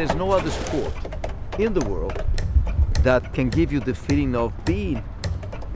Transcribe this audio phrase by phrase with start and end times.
[0.00, 0.94] there's no other sport
[1.58, 2.24] in the world
[3.02, 5.04] that can give you the feeling of being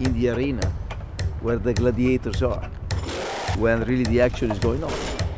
[0.00, 0.66] in the arena
[1.42, 2.64] where the gladiators are,
[3.58, 4.90] when really the action is going on.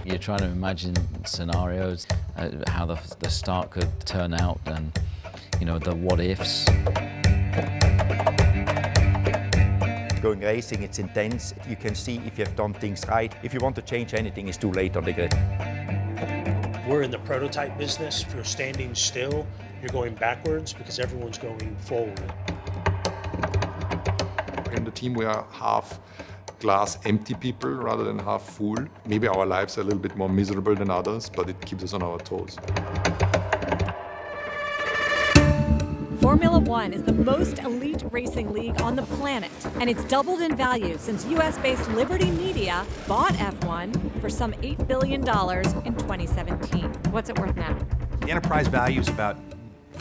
[0.04, 0.94] You're trying to imagine
[1.24, 4.96] scenarios, uh, how the, the start could turn out, and
[5.58, 6.64] you know the what ifs.
[10.22, 11.54] Going racing, it's intense.
[11.68, 13.34] You can see if you have done things right.
[13.42, 15.34] If you want to change anything, it's too late on the grid.
[16.86, 18.22] We're in the prototype business.
[18.22, 19.44] If you're standing still,
[19.80, 22.32] you're going backwards because everyone's going forward.
[24.72, 25.98] In the team, we are half
[26.60, 28.78] glass empty people rather than half full.
[29.04, 31.92] Maybe our lives are a little bit more miserable than others, but it keeps us
[31.92, 32.56] on our toes.
[36.26, 40.56] Formula One is the most elite racing league on the planet, and it's doubled in
[40.56, 46.92] value since US based Liberty Media bought F1 for some $8 billion in 2017.
[47.12, 47.78] What's it worth now?
[48.22, 49.36] The enterprise value is about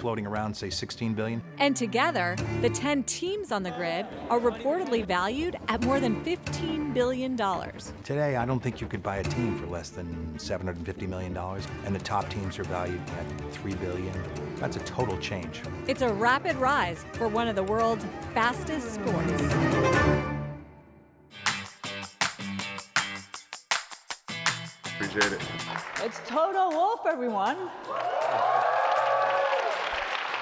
[0.06, 1.42] floating around, say, 16 billion.
[1.58, 6.94] And together, the 10 teams on the grid are reportedly valued at more than $15
[6.94, 7.36] billion.
[8.04, 11.36] Today, I don't think you could buy a team for less than $750 million,
[11.86, 14.14] and the top teams are valued at 3 billion.
[14.58, 15.64] That's a total change.
[15.88, 19.42] It's a rapid rise for one of the world's fastest sports.
[24.86, 25.42] Appreciate it.
[26.04, 27.58] It's Toto Wolff, everyone.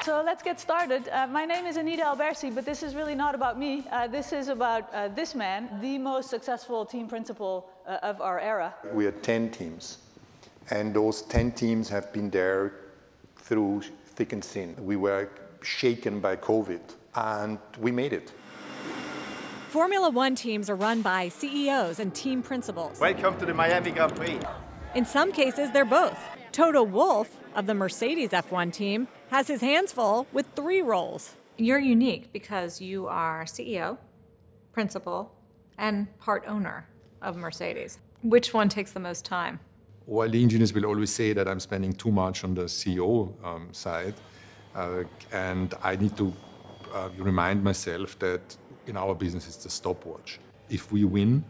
[0.03, 1.07] So let's get started.
[1.07, 3.85] Uh, my name is Anita Albersi, but this is really not about me.
[3.89, 8.37] Uh, this is about uh, this man, the most successful team principal uh, of our
[8.37, 8.75] era.
[8.91, 9.99] We are 10 teams,
[10.71, 12.73] and those 10 teams have been there
[13.37, 14.75] through thick and thin.
[14.77, 15.29] We were
[15.61, 16.81] shaken by COVID,
[17.15, 18.33] and we made it.
[19.69, 22.99] Formula One teams are run by CEOs and team principals.
[22.99, 24.37] Welcome to the Miami Grand Prix.
[24.95, 26.19] In some cases, they're both.
[26.51, 31.35] Toto Wolff of the Mercedes F1 team has his hands full with three roles.
[31.57, 33.97] You're unique because you are CEO,
[34.71, 35.31] principal,
[35.77, 36.87] and part owner
[37.21, 37.99] of Mercedes.
[38.23, 39.59] Which one takes the most time?
[40.05, 43.69] Well, the engineers will always say that I'm spending too much on the CEO um,
[43.71, 44.15] side,
[44.75, 46.33] uh, and I need to
[46.93, 48.41] uh, remind myself that
[48.87, 50.39] in our business it's the stopwatch.
[50.69, 51.43] If we win,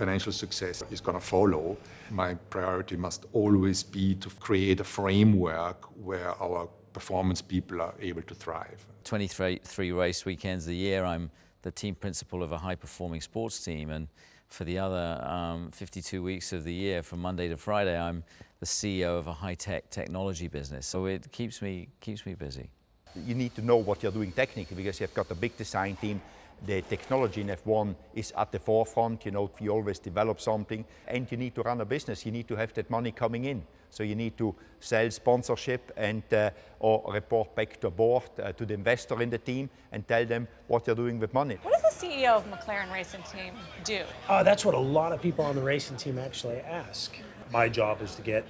[0.00, 1.76] financial success is going to follow.
[2.10, 8.22] My priority must always be to create a framework where our performance people are able
[8.22, 8.80] to thrive.
[9.04, 11.30] 23 race weekends a year, I'm
[11.60, 14.08] the team principal of a high performing sports team, and
[14.48, 18.24] for the other um, 52 weeks of the year, from Monday to Friday, I'm
[18.58, 20.86] the CEO of a high tech technology business.
[20.86, 22.70] So it keeps me, keeps me busy.
[23.14, 26.22] You need to know what you're doing technically because you've got a big design team
[26.66, 29.24] the technology in F1 is at the forefront.
[29.24, 32.26] You know, you always develop something, and you need to run a business.
[32.26, 33.62] You need to have that money coming in.
[33.90, 38.64] So you need to sell sponsorship and uh, or report back to board uh, to
[38.64, 41.58] the investor in the team and tell them what you're doing with money.
[41.62, 43.54] What does the CEO of McLaren Racing Team
[43.84, 44.02] do?
[44.28, 47.16] Uh, that's what a lot of people on the racing team actually ask.
[47.52, 48.46] My job is to get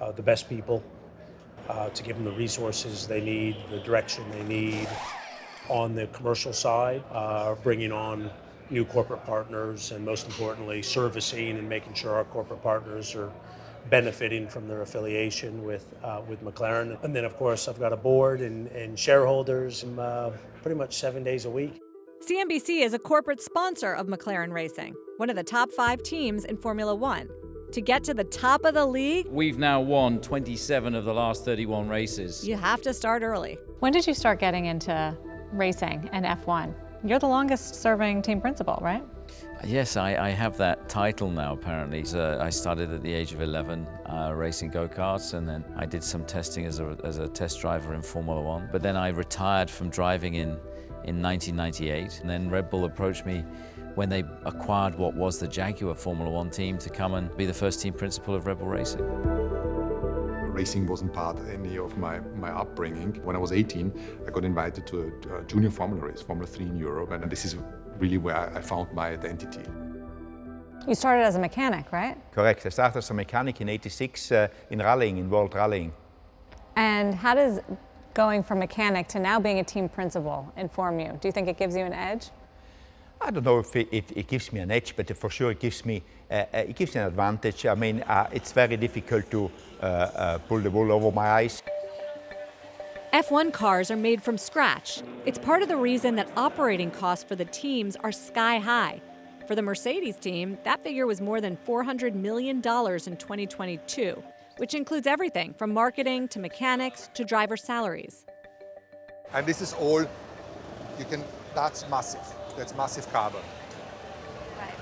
[0.00, 0.82] uh, the best people,
[1.68, 4.88] uh, to give them the resources they need, the direction they need,
[5.68, 8.30] on the commercial side, uh, bringing on
[8.70, 13.32] new corporate partners, and most importantly, servicing and making sure our corporate partners are
[13.90, 17.02] benefiting from their affiliation with uh, with McLaren.
[17.02, 21.24] And then, of course, I've got a board and, and shareholders uh, pretty much seven
[21.24, 21.80] days a week.
[22.28, 26.56] CNBC is a corporate sponsor of McLaren Racing, one of the top five teams in
[26.56, 27.28] Formula One.
[27.72, 31.44] To get to the top of the league, we've now won 27 of the last
[31.44, 32.46] 31 races.
[32.46, 33.58] You have to start early.
[33.80, 35.16] When did you start getting into
[35.52, 36.74] racing and F1.
[37.04, 39.04] You're the longest serving team principal, right?
[39.64, 42.04] Yes, I, I have that title now apparently.
[42.04, 46.02] So I started at the age of 11 uh, racing go-karts and then I did
[46.02, 48.68] some testing as a, as a test driver in Formula One.
[48.72, 50.50] But then I retired from driving in,
[51.04, 53.44] in 1998 and then Red Bull approached me
[53.94, 57.54] when they acquired what was the Jaguar Formula One team to come and be the
[57.54, 59.38] first team principal of Red Bull Racing
[60.58, 63.10] racing wasn't part of any of my, my upbringing.
[63.26, 63.92] When I was 18,
[64.26, 65.08] I got invited to a,
[65.38, 67.52] a junior Formula race, Formula 3 in Europe, and this is
[68.02, 69.64] really where I found my identity.
[70.88, 72.16] You started as a mechanic, right?
[72.32, 72.66] Correct.
[72.66, 75.92] I started as a mechanic in 86 uh, in rallying, in world rallying.
[76.74, 77.60] And how does
[78.14, 81.10] going from mechanic to now being a team principal inform you?
[81.20, 82.30] Do you think it gives you an edge?
[83.20, 85.60] I don't know if it, it, it gives me an edge, but for sure it
[85.60, 87.66] gives me uh, uh it gives me an advantage.
[87.66, 89.50] I mean, uh, it's very difficult to
[89.80, 91.62] uh, uh, pull the wool over my eyes.
[93.12, 95.02] F1 cars are made from scratch.
[95.24, 99.00] It's part of the reason that operating costs for the teams are sky high.
[99.46, 104.22] For the Mercedes team, that figure was more than $400 million in 2022.
[104.58, 108.26] which includes everything from marketing to mechanics to driver salaries.
[109.32, 111.22] And this is all, you can,
[111.54, 112.26] that's massive.
[112.58, 113.40] That's massive carbon.
[114.58, 114.74] Right.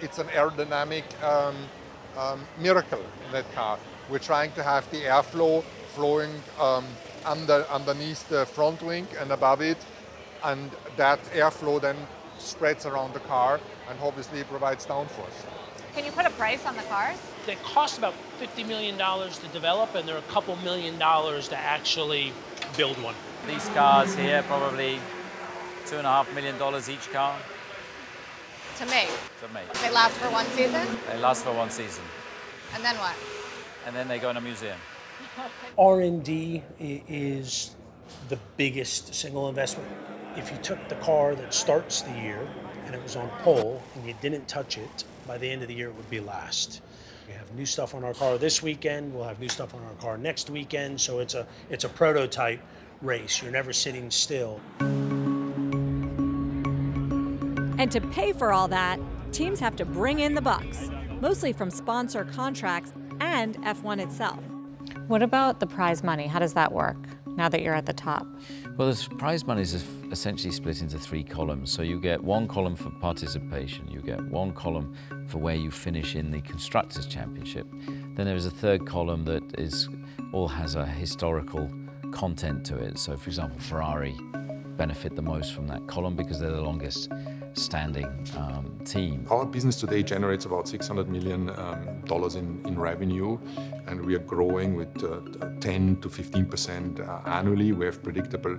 [0.00, 1.54] It's an aerodynamic um,
[2.18, 3.78] um, miracle in that car.
[4.10, 5.62] We're trying to have the airflow
[5.94, 6.84] flowing um,
[7.24, 9.78] under, underneath the front wing and above it,
[10.42, 11.96] and that airflow then
[12.38, 15.46] spreads around the car and obviously provides downforce.
[15.94, 17.16] Can you put a price on the cars?
[17.46, 22.32] They cost about $50 million to develop, and they're a couple million dollars to actually
[22.76, 23.14] build one.
[23.46, 24.98] These cars here, probably
[25.86, 27.36] two and a half million dollars each car
[28.78, 29.08] To make.
[29.40, 29.72] to make.
[29.74, 30.86] They last for one season?
[31.10, 32.04] They last for one season,
[32.74, 33.14] And then what?
[33.86, 34.78] and then they go in a museum.
[35.78, 37.74] R&D is
[38.28, 39.88] the biggest single investment.
[40.36, 42.48] If you took the car that starts the year
[42.86, 45.74] and it was on pole and you didn't touch it, by the end of the
[45.74, 46.80] year it would be last.
[47.28, 49.14] We have new stuff on our car this weekend.
[49.14, 51.00] We'll have new stuff on our car next weekend.
[51.00, 52.60] So it's a it's a prototype
[53.00, 53.42] race.
[53.42, 54.60] You're never sitting still.
[57.76, 59.00] And to pay for all that,
[59.32, 60.90] teams have to bring in the bucks,
[61.20, 64.40] mostly from sponsor contracts and F1 itself.
[65.08, 66.26] What about the prize money?
[66.26, 68.26] How does that work now that you're at the top?
[68.76, 71.72] Well, the prize money is essentially split into three columns.
[71.72, 76.14] So you get one column for participation, you get one column for where you finish
[76.14, 77.66] in the Constructors' Championship.
[78.14, 79.88] Then there is a third column that is
[80.32, 81.70] all has a historical
[82.12, 82.98] content to it.
[82.98, 84.16] So, for example, Ferrari
[84.76, 87.10] benefit the most from that column because they're the longest
[87.54, 88.06] standing
[88.36, 89.26] um, team.
[89.30, 92.02] Our business today generates about $600 million um,
[92.36, 93.38] in, in revenue,
[93.86, 95.20] and we are growing with uh,
[95.60, 97.72] 10 to 15% uh, annually.
[97.72, 98.58] We have predictable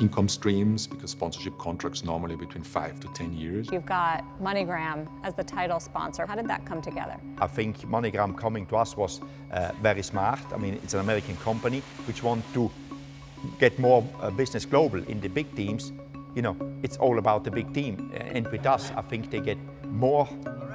[0.00, 3.68] income streams because sponsorship contracts normally between five to 10 years.
[3.70, 6.26] You've got MoneyGram as the title sponsor.
[6.26, 7.16] How did that come together?
[7.38, 9.20] I think MoneyGram coming to us was
[9.52, 10.40] uh, very smart.
[10.52, 12.70] I mean, it's an American company which want to
[13.58, 15.92] get more uh, business global in the big teams.
[16.34, 18.10] You know, it's all about the big team.
[18.14, 20.28] And with us, I think they get more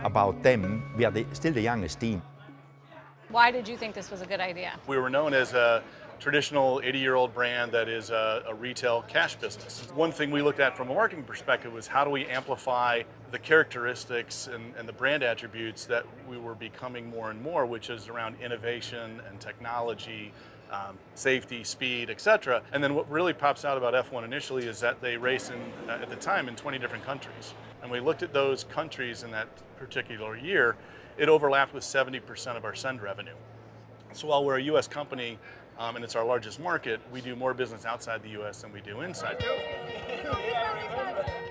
[0.03, 0.83] about them.
[0.95, 2.21] We are the, still the youngest team.
[3.29, 4.79] Why did you think this was a good idea?
[4.87, 5.83] We were known as a
[6.19, 9.87] traditional 80-year-old brand that is a, a, retail cash business.
[9.93, 13.37] One thing we looked at from a marketing perspective was how do we amplify the
[13.37, 18.07] characteristics and, and the brand attributes that we were becoming more and more, which is
[18.07, 20.31] around innovation and technology,
[20.71, 22.61] um, safety, speed, etc.
[22.71, 25.99] And then what really pops out about F1 initially is that they race in, uh,
[26.01, 27.53] at the time in 20 different countries.
[27.81, 29.47] And we looked at those countries in that
[29.77, 30.75] particular year,
[31.17, 33.35] it overlapped with 70% of our send revenue.
[34.13, 35.39] So while we're a US company
[35.79, 38.81] um, and it's our largest market, we do more business outside the US than we
[38.81, 39.43] do inside.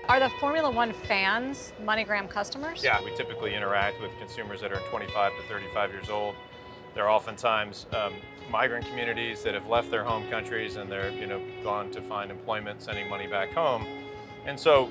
[0.09, 2.83] Are the Formula One fans MoneyGram customers?
[2.83, 6.35] Yeah, we typically interact with consumers that are 25 to 35 years old.
[6.97, 8.15] They're oftentimes um,
[8.49, 12.31] migrant communities that have left their home countries and they're you know gone to find
[12.31, 13.85] employment, sending money back home.
[14.47, 14.89] And so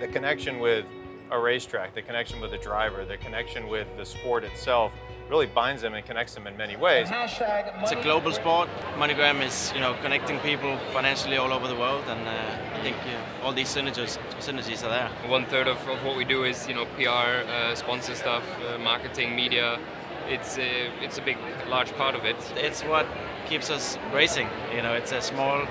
[0.00, 0.86] the connection with
[1.30, 4.94] a racetrack, the connection with the driver, the connection with the sport itself
[5.28, 7.08] really binds them and connects them in many ways.
[7.82, 8.70] It's a global sport.
[8.96, 12.96] MoneyGram is, you know, connecting people financially all over the world, and uh, I think
[12.96, 15.10] uh, all these synergies, synergies are there.
[15.28, 18.78] One third of, of what we do is, you know, PR, uh, sponsor stuff, uh,
[18.78, 19.78] marketing, media.
[20.28, 22.36] It's a, it's a big, large part of it.
[22.56, 23.06] It's what
[23.48, 24.48] keeps us racing.
[24.74, 25.66] You know, it's a small,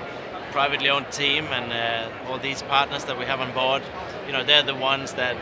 [0.50, 3.82] privately owned team, and uh, all these partners that we have on board,
[4.26, 5.36] you know, they're the ones that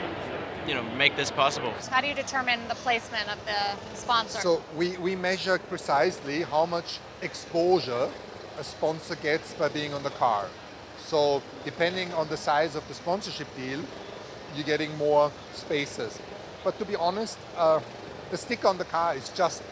[0.66, 1.72] you know, make this possible.
[1.90, 4.40] How do you determine the placement of the sponsor?
[4.40, 8.08] So we, we measure precisely how much exposure
[8.58, 10.46] a sponsor gets by being on the car.
[10.98, 13.80] So depending on the size of the sponsorship deal,
[14.54, 16.18] you're getting more spaces.
[16.62, 17.80] But to be honest, uh,
[18.30, 19.62] the sticker on the car is just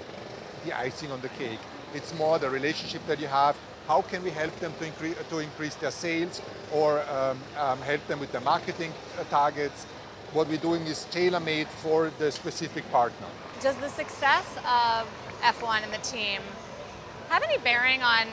[0.65, 1.61] the icing on the cake.
[1.95, 3.57] It's more the relationship that you have.
[3.89, 6.41] How can we help them to, increase, to increase their sales
[6.73, 9.87] or um, um, help them with their marketing uh, targets?
[10.33, 13.27] what we're doing is tailor-made for the specific partner.
[13.61, 15.07] Does the success of
[15.43, 16.41] F1 and the team
[17.29, 18.27] have any bearing on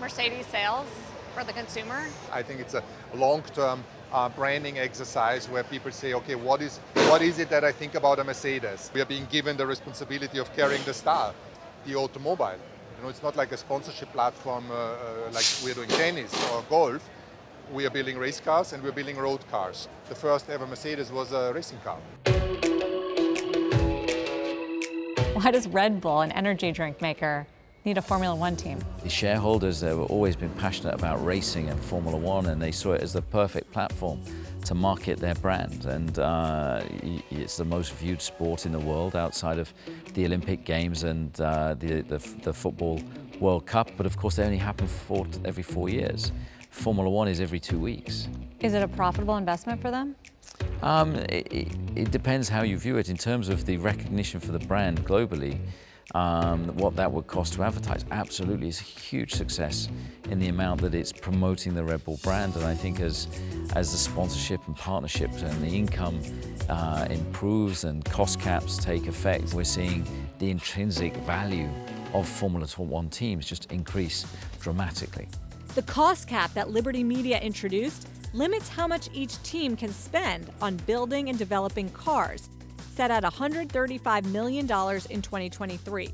[0.00, 0.88] Mercedes sales
[1.34, 2.06] for the consumer?
[2.32, 2.82] I think it's a
[3.14, 6.78] long-term uh, branding exercise where people say, okay, what is,
[7.08, 8.90] what is it that I think about a Mercedes?
[8.94, 11.34] We are being given the responsibility of carrying the star,
[11.86, 12.58] the automobile.
[12.96, 14.96] You know, it's not like a sponsorship platform uh, uh,
[15.32, 17.08] like we're doing tennis or golf
[17.72, 19.88] we are building race cars and we're building road cars.
[20.08, 21.98] The first ever Mercedes was a racing car.
[25.34, 27.46] Why does Red Bull, an energy drink maker,
[27.84, 28.78] need a Formula One team?
[29.02, 33.02] The shareholders have always been passionate about racing and Formula One, and they saw it
[33.02, 34.20] as the perfect platform
[34.64, 35.86] to market their brand.
[35.86, 36.82] And uh,
[37.30, 39.72] it's the most viewed sport in the world outside of
[40.14, 43.00] the Olympic Games and uh, the, the, the, Football
[43.40, 43.90] World Cup.
[43.96, 46.32] But of course, they only happen four, every four years.
[46.70, 48.28] Formula One is every two weeks.
[48.60, 50.14] Is it a profitable investment for them?
[50.82, 54.58] Um, it, it, depends how you view it in terms of the recognition for the
[54.58, 55.58] brand globally.
[56.14, 59.88] Um, what that would cost to advertise absolutely is a huge success
[60.30, 62.54] in the amount that it's promoting the Red Bull brand.
[62.56, 63.28] And I think as,
[63.74, 66.20] as the sponsorship and partnerships and the income
[66.68, 70.04] uh, improves and cost caps take effect, we're seeing
[70.38, 71.68] the intrinsic value
[72.12, 74.26] of Formula One teams just increase
[74.60, 75.28] dramatically.
[75.74, 80.76] The cost cap that Liberty Media introduced limits how much each team can spend on
[80.78, 82.48] building and developing cars,
[83.02, 86.08] set at $135 million in 2023.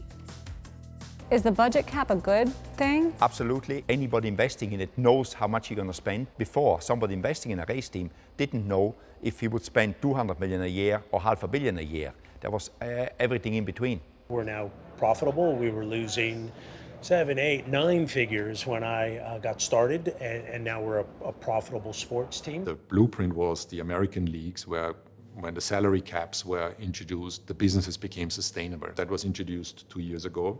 [1.30, 3.12] Is the budget cap a good thing?
[3.20, 3.84] Absolutely.
[3.90, 6.28] Anybody investing in it knows how much you're going to spend.
[6.38, 10.62] Before, somebody investing in a race team didn't know if he would spend 200 million
[10.62, 12.14] a year or half a billion a year.
[12.40, 14.00] There was uh, everything in between.
[14.30, 15.56] We're now profitable.
[15.56, 16.50] We were losing
[17.02, 21.32] seven, eight, nine figures when I uh, got started, and, and now we're a, a,
[21.32, 22.64] profitable sports team.
[22.64, 24.94] The blueprint was the American leagues, where
[25.40, 28.88] when the salary caps were introduced, the businesses became sustainable.
[28.94, 30.58] That was introduced two years ago,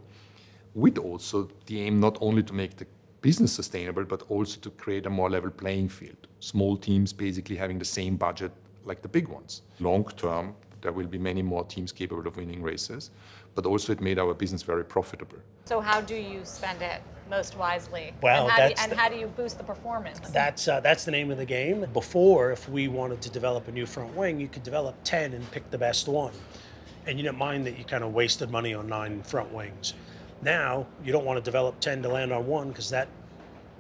[0.75, 2.87] with also the aim not only to make the
[3.21, 6.29] business sustainable, but also to create a more level playing field.
[6.41, 8.53] Small teams basically having the same budget
[8.85, 9.63] like the big ones.
[9.81, 13.11] Long term, there will be many more teams capable of winning races,
[13.55, 15.39] but also it made our business very profitable.
[15.65, 18.15] So how do you spend it most wisely?
[18.23, 20.19] Well, and how, that's do, you, and the, how do you boost the performance?
[20.31, 21.87] That's uh, that's the name of the game.
[21.93, 25.51] Before, if we wanted to develop a new front wing, you could develop ten and
[25.51, 26.33] pick the best one,
[27.07, 29.95] and you didn't mind that you kind of wasted money on nine front wings.
[30.43, 33.09] Now you don't want to develop ten to land on one because that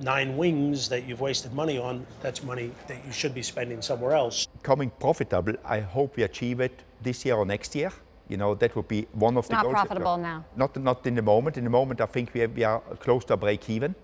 [0.00, 4.12] nine wings that you've wasted money on, that's money that you should be spending somewhere
[4.12, 4.46] else.
[4.62, 7.90] Becoming profitable, I hope we achieve it this year or next year.
[8.28, 9.74] You know, that would be one of it's the not goals.
[9.74, 10.44] Not profitable now.
[10.56, 11.56] Not, not in the moment.
[11.56, 13.94] In the moment, I think we, have, we are close to a break even.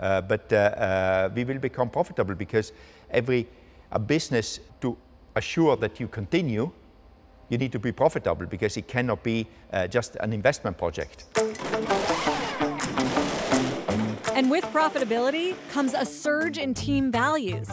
[0.00, 2.72] Uh, but uh, uh, we will become profitable because
[3.10, 3.46] every
[3.92, 4.96] a business to
[5.36, 6.70] assure that you continue,
[7.48, 11.26] you need to be profitable because it cannot be uh, just an investment project.
[14.34, 17.68] And with profitability comes a surge in team values.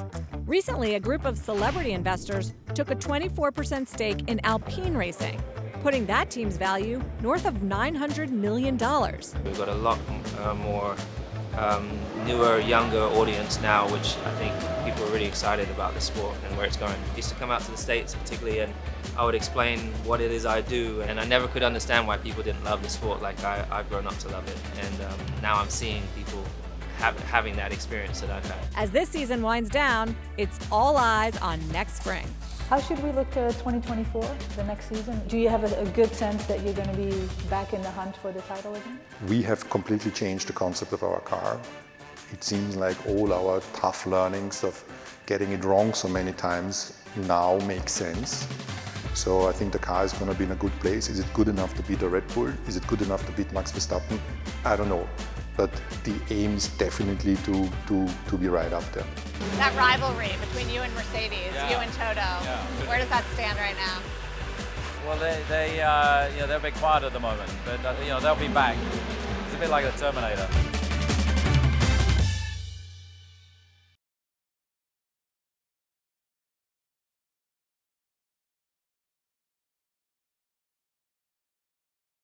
[0.46, 5.42] Recently, a group of celebrity investors took a 24% stake in Alpine Racing,
[5.82, 8.74] putting that team's value north of $900 million.
[8.74, 10.00] We've got a lot
[10.40, 10.96] uh, more
[11.58, 11.90] um,
[12.26, 14.54] newer, younger audience now, which I think
[14.86, 16.94] people are really excited about the sport and where it's going.
[16.94, 18.74] I used to come out to the States particularly and
[19.18, 22.44] I would explain what it is I do and I never could understand why people
[22.44, 24.58] didn't love the sport like I, have grown up to love it.
[24.86, 26.44] And um, now I'm seeing people
[26.98, 28.60] have, having that experience that I've had.
[28.76, 32.28] As this season winds down, it's all eyes on next spring.
[32.72, 34.24] How should we look to 2024,
[34.56, 35.22] the next season?
[35.28, 37.92] Do you have a, a, good sense that you're going to be back in the
[37.92, 38.98] hunt for the title again?
[39.28, 41.60] We have completely changed the concept of our car.
[42.32, 44.82] It seems like all our tough learnings of
[45.26, 46.98] getting it wrong so many times
[47.28, 48.48] now make sense.
[49.16, 51.10] So I think the car is going to be in a good place.
[51.10, 52.54] Is it good enough to beat a Red Bull?
[52.70, 54.18] Is it good enough to beat Max Verstappen?
[54.64, 55.10] I don't know
[55.58, 55.72] but
[56.04, 59.06] the aim is definitely to, to, to be right up there.
[59.58, 61.70] That rivalry between you and Mercedes, yeah.
[61.70, 62.64] you and Toto, yeah.
[62.88, 64.00] where does that stand right now?
[65.06, 67.96] Well, they, they uh, you know, they're a bit quiet at the moment, but uh,
[68.02, 68.78] you know, they'll be back.
[69.46, 70.48] It's a bit like the Terminator.